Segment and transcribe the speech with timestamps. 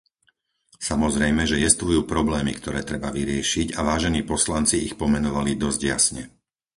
[0.89, 6.23] Samozrejme, že jestvujú problémy, ktoré treba vyriešiť a vážení poslanci ich pomenovali dosť jasne.